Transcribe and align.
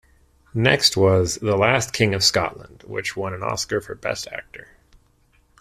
Next 0.55 0.97
was 0.97 1.35
"The 1.35 1.55
Last 1.55 1.93
King 1.93 2.15
of 2.15 2.23
Scotland", 2.23 2.81
which 2.87 3.15
won 3.15 3.35
an 3.35 3.43
Oscar 3.43 3.79
for 3.81 3.93
best 3.93 4.27
actor. 4.29 4.69